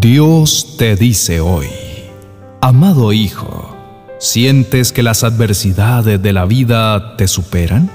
[0.00, 1.66] Dios te dice hoy,
[2.62, 3.76] amado hijo,
[4.18, 7.90] ¿sientes que las adversidades de la vida te superan?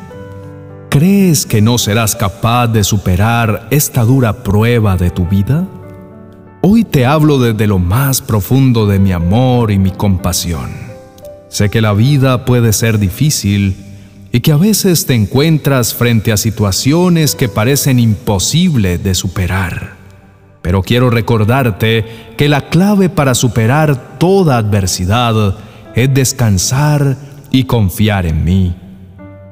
[0.92, 5.68] ¿Crees que no serás capaz de superar esta dura prueba de tu vida?
[6.62, 10.70] Hoy te hablo desde lo más profundo de mi amor y mi compasión.
[11.50, 13.78] Sé que la vida puede ser difícil
[14.32, 19.95] y que a veces te encuentras frente a situaciones que parecen imposibles de superar.
[20.66, 25.58] Pero quiero recordarte que la clave para superar toda adversidad
[25.94, 27.18] es descansar
[27.52, 28.76] y confiar en mí.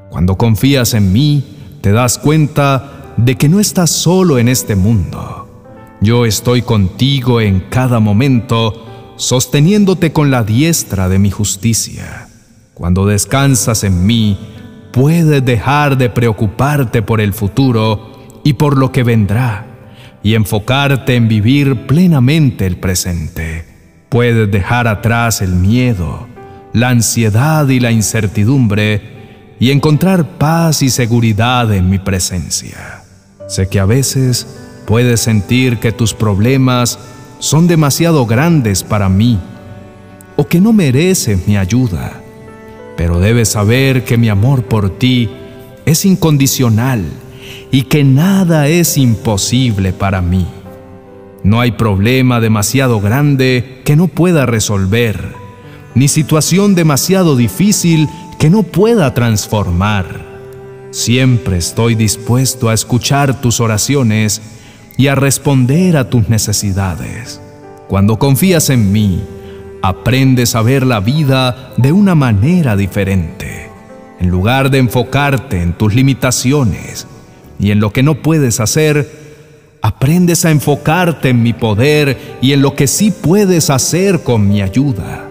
[0.09, 1.43] Cuando confías en mí,
[1.81, 5.67] te das cuenta de que no estás solo en este mundo.
[6.01, 12.27] Yo estoy contigo en cada momento, sosteniéndote con la diestra de mi justicia.
[12.73, 14.39] Cuando descansas en mí,
[14.91, 19.67] puedes dejar de preocuparte por el futuro y por lo que vendrá
[20.23, 23.65] y enfocarte en vivir plenamente el presente.
[24.07, 26.27] Puedes dejar atrás el miedo,
[26.71, 29.01] la ansiedad y la incertidumbre
[29.59, 33.03] y encontrar paz y seguridad en mi presencia.
[33.47, 34.47] Sé que a veces
[34.85, 36.97] puedes sentir que tus problemas
[37.39, 39.39] son demasiado grandes para mí
[40.37, 42.13] o que no mereces mi ayuda,
[42.95, 45.29] pero debes saber que mi amor por ti
[45.85, 47.03] es incondicional
[47.71, 50.45] y que nada es imposible para mí.
[51.43, 55.33] No hay problema demasiado grande que no pueda resolver,
[55.93, 58.07] ni situación demasiado difícil
[58.39, 60.33] que no pueda transformar.
[60.91, 64.41] Siempre estoy dispuesto a escuchar tus oraciones
[64.97, 67.41] y a responder a tus necesidades.
[67.87, 69.21] Cuando confías en mí,
[69.81, 73.69] aprendes a ver la vida de una manera diferente.
[74.19, 77.07] En lugar de enfocarte en tus limitaciones,
[77.63, 79.09] y en lo que no puedes hacer,
[79.81, 84.61] aprendes a enfocarte en mi poder y en lo que sí puedes hacer con mi
[84.61, 85.29] ayuda.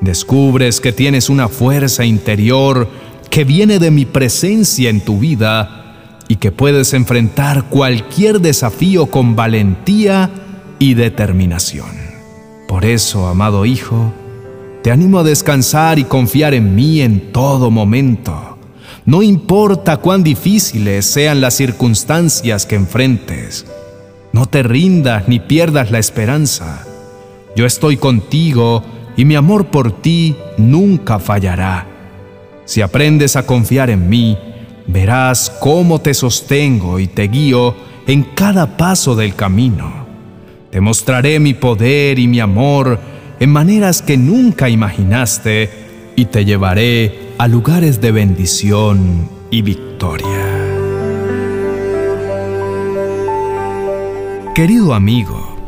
[0.00, 2.88] Descubres que tienes una fuerza interior
[3.30, 9.34] que viene de mi presencia en tu vida y que puedes enfrentar cualquier desafío con
[9.34, 10.30] valentía
[10.78, 11.90] y determinación.
[12.68, 14.12] Por eso, amado Hijo,
[14.84, 18.55] te animo a descansar y confiar en mí en todo momento
[19.06, 23.64] no importa cuán difíciles sean las circunstancias que enfrentes.
[24.32, 26.84] No te rindas ni pierdas la esperanza.
[27.54, 28.82] Yo estoy contigo
[29.16, 31.86] y mi amor por ti nunca fallará.
[32.64, 34.36] Si aprendes a confiar en mí,
[34.88, 37.76] verás cómo te sostengo y te guío
[38.08, 40.04] en cada paso del camino.
[40.70, 42.98] Te mostraré mi poder y mi amor
[43.38, 45.70] en maneras que nunca imaginaste
[46.16, 50.26] y te llevaré a lugares de bendición y victoria.
[54.54, 55.58] Querido amigo,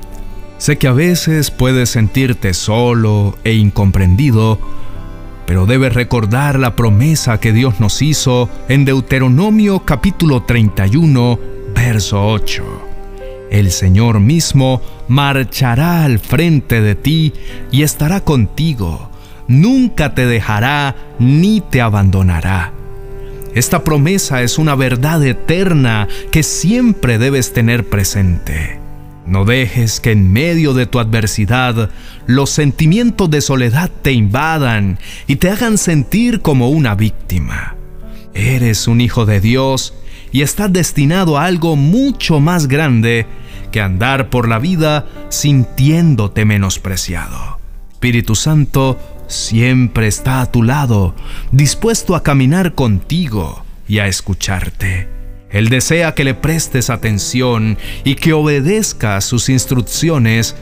[0.56, 4.58] sé que a veces puedes sentirte solo e incomprendido,
[5.46, 11.38] pero debes recordar la promesa que Dios nos hizo en Deuteronomio capítulo 31,
[11.74, 12.64] verso 8.
[13.50, 17.34] El Señor mismo marchará al frente de ti
[17.70, 19.07] y estará contigo
[19.48, 22.72] nunca te dejará ni te abandonará.
[23.54, 28.78] Esta promesa es una verdad eterna que siempre debes tener presente.
[29.26, 31.90] No dejes que en medio de tu adversidad
[32.26, 37.74] los sentimientos de soledad te invadan y te hagan sentir como una víctima.
[38.32, 39.94] Eres un hijo de Dios
[40.30, 43.26] y estás destinado a algo mucho más grande
[43.70, 47.58] que andar por la vida sintiéndote menospreciado.
[47.92, 48.98] Espíritu Santo,
[49.28, 51.14] siempre está a tu lado,
[51.52, 55.08] dispuesto a caminar contigo y a escucharte.
[55.50, 60.56] Él desea que le prestes atención y que obedezcas sus instrucciones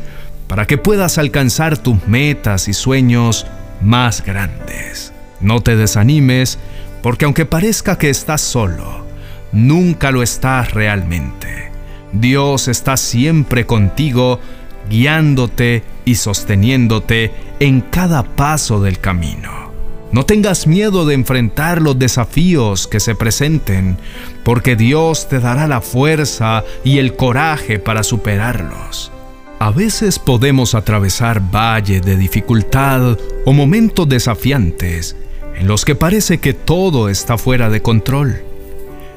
[0.46, 3.46] para que puedas alcanzar tus metas y sueños
[3.80, 5.12] más grandes.
[5.40, 6.58] No te desanimes,
[7.02, 9.04] porque aunque parezca que estás solo,
[9.52, 11.70] nunca lo estás realmente.
[12.12, 14.40] Dios está siempre contigo
[14.88, 19.72] guiándote y sosteniéndote en cada paso del camino.
[20.12, 23.98] No tengas miedo de enfrentar los desafíos que se presenten,
[24.44, 29.10] porque Dios te dará la fuerza y el coraje para superarlos.
[29.58, 35.16] A veces podemos atravesar valles de dificultad o momentos desafiantes
[35.56, 38.42] en los que parece que todo está fuera de control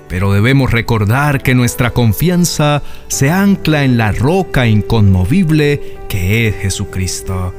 [0.09, 7.53] pero debemos recordar que nuestra confianza se ancla en la roca inconmovible que es Jesucristo.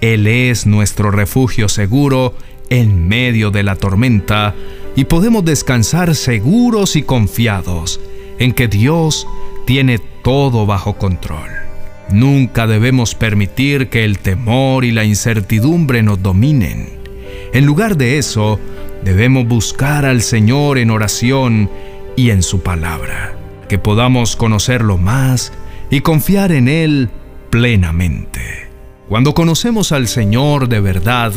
[0.00, 2.34] Él es nuestro refugio seguro
[2.70, 4.54] en medio de la tormenta
[4.96, 8.00] y podemos descansar seguros y confiados
[8.38, 9.26] en que Dios
[9.66, 11.50] tiene todo bajo control.
[12.10, 16.88] Nunca debemos permitir que el temor y la incertidumbre nos dominen.
[17.52, 18.58] En lugar de eso,
[19.04, 21.70] debemos buscar al Señor en oración
[22.16, 23.36] y en su palabra,
[23.68, 25.52] que podamos conocerlo más
[25.90, 27.10] y confiar en Él
[27.50, 28.69] plenamente.
[29.10, 31.32] Cuando conocemos al Señor de verdad,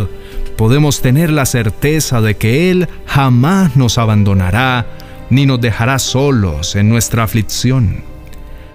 [0.57, 4.85] podemos tener la certeza de que Él jamás nos abandonará
[5.31, 8.03] ni nos dejará solos en nuestra aflicción.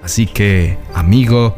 [0.03, 1.57] Así que, amigo,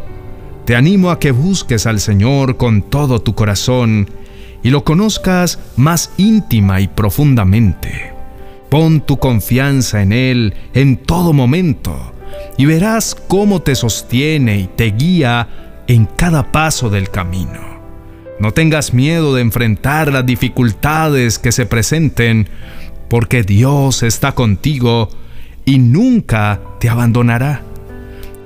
[0.67, 4.11] te animo a que busques al Señor con todo tu corazón
[4.63, 8.13] y lo conozcas más íntima y profundamente.
[8.69, 12.13] Pon tu confianza en Él en todo momento
[12.59, 17.81] y verás cómo te sostiene y te guía en cada paso del camino.
[18.39, 22.49] No tengas miedo de enfrentar las dificultades que se presenten,
[23.09, 25.09] porque Dios está contigo
[25.65, 27.63] y nunca te abandonará.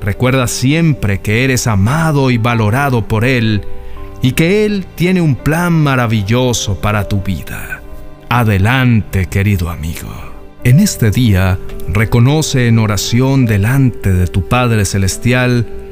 [0.01, 3.61] Recuerda siempre que eres amado y valorado por Él
[4.23, 7.83] y que Él tiene un plan maravilloso para tu vida.
[8.31, 10.09] Adelante, querido amigo.
[10.65, 11.59] En este día,
[11.89, 15.84] reconoce en oración delante de tu Padre Celestial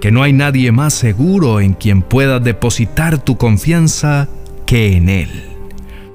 [0.00, 4.28] que no hay nadie más seguro en quien puedas depositar tu confianza
[4.66, 5.28] que en Él.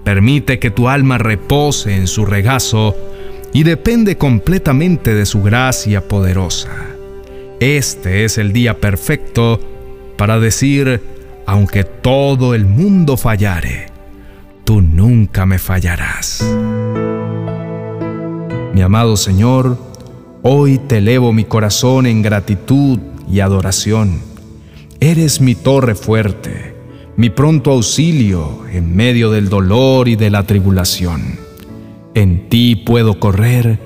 [0.04, 2.96] Permite que tu alma repose en su regazo
[3.54, 6.70] y depende completamente de su gracia poderosa.
[7.60, 9.60] Este es el día perfecto
[10.18, 11.02] para decir,
[11.46, 13.88] aunque todo el mundo fallare,
[14.64, 16.44] tú nunca me fallarás.
[18.74, 19.78] Mi amado Señor,
[20.42, 23.00] hoy te elevo mi corazón en gratitud
[23.32, 24.20] y adoración.
[25.00, 26.76] Eres mi torre fuerte,
[27.18, 31.40] mi pronto auxilio en medio del dolor y de la tribulación.
[32.14, 33.80] En ti puedo correr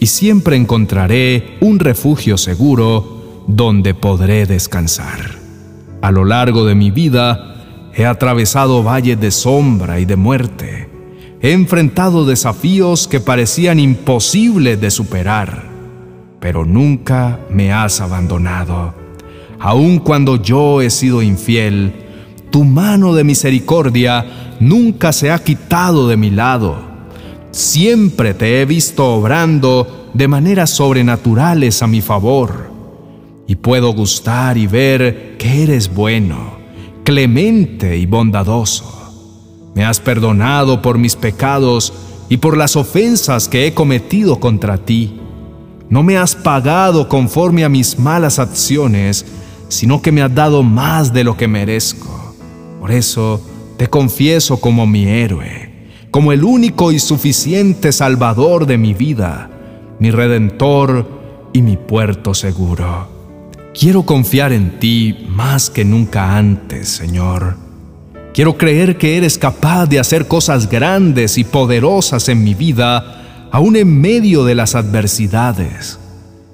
[0.00, 5.38] y siempre encontraré un refugio seguro donde podré descansar.
[6.02, 10.88] A lo largo de mi vida he atravesado valles de sombra y de muerte.
[11.42, 15.69] He enfrentado desafíos que parecían imposibles de superar,
[16.40, 18.94] pero nunca me has abandonado.
[19.58, 21.92] Aun cuando yo he sido infiel,
[22.50, 26.90] tu mano de misericordia nunca se ha quitado de mi lado
[27.50, 32.70] Siempre te he visto obrando de maneras sobrenaturales a mi favor,
[33.48, 36.52] y puedo gustar y ver que eres bueno,
[37.02, 38.96] clemente y bondadoso.
[39.74, 41.92] Me has perdonado por mis pecados
[42.28, 45.19] y por las ofensas que he cometido contra ti.
[45.90, 49.26] No me has pagado conforme a mis malas acciones,
[49.68, 52.34] sino que me has dado más de lo que merezco.
[52.80, 53.42] Por eso
[53.76, 55.70] te confieso como mi héroe
[56.10, 59.48] como el único y suficiente Salvador de mi vida,
[60.00, 61.06] mi Redentor
[61.52, 63.08] y mi puerto seguro.
[63.78, 67.56] Quiero confiar en ti más que nunca antes, Señor.
[68.34, 73.19] Quiero creer que eres capaz de hacer cosas grandes y poderosas en mi vida,
[73.50, 75.98] aún en medio de las adversidades.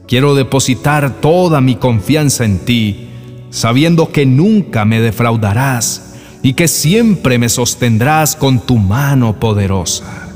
[0.07, 3.09] Quiero depositar toda mi confianza en ti,
[3.51, 10.29] sabiendo que nunca me defraudarás y que siempre me sostendrás con tu mano poderosa.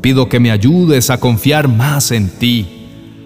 [0.00, 2.66] Pido que me ayudes a confiar más en ti,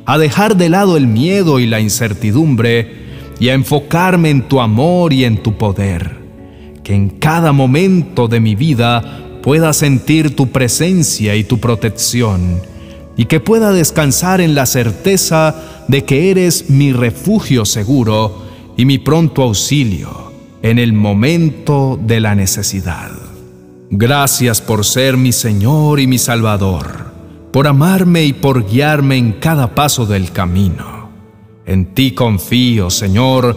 [0.05, 3.07] a dejar de lado el miedo y la incertidumbre
[3.41, 6.19] y a enfocarme en tu amor y en tu poder.
[6.85, 12.61] Que en cada momento de mi vida pueda sentir tu presencia y tu protección
[13.17, 15.55] y que pueda descansar en la certeza
[15.89, 18.43] de que eres mi refugio seguro
[18.77, 23.11] y mi pronto auxilio en el momento de la necesidad.
[23.89, 27.11] Gracias por ser mi Señor y mi Salvador,
[27.51, 31.09] por amarme y por guiarme en cada paso del camino.
[31.65, 33.57] En ti confío, Señor,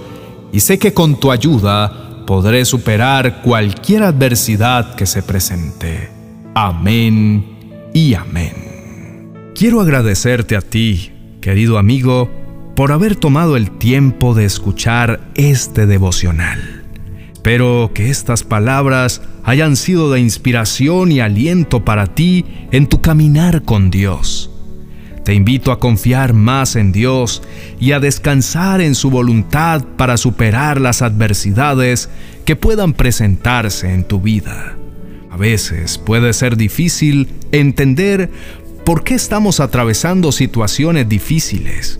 [0.53, 6.07] y sé que con tu ayuda podré superar cualquier adversidad que se presente.
[6.55, 9.51] Amén y amén.
[9.53, 11.11] Quiero agradecerte a ti,
[11.41, 12.31] querido amigo,
[12.73, 16.85] por haber tomado el tiempo de escuchar este devocional.
[17.33, 23.63] Espero que estas palabras hayan sido de inspiración y aliento para ti en tu caminar
[23.63, 24.50] con Dios.
[25.23, 27.43] Te invito a confiar más en Dios
[27.79, 32.09] y a descansar en su voluntad para superar las adversidades
[32.43, 34.75] que puedan presentarse en tu vida.
[35.29, 38.31] A veces puede ser difícil entender
[38.83, 41.99] por qué estamos atravesando situaciones difíciles,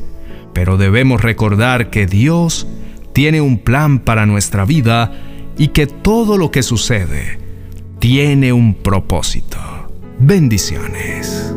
[0.54, 2.68] pero debemos recordar que Dios
[3.14, 5.12] tiene un plan para nuestra vida
[5.58, 7.40] y que todo lo que sucede
[8.00, 9.60] tiene un propósito.
[10.20, 11.54] Bendiciones.